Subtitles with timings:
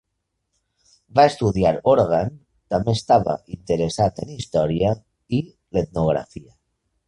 [1.19, 2.33] Va estudiar òrgan,
[2.75, 4.99] també estava interessat en història
[5.41, 5.45] i
[5.77, 6.53] l'etnografia.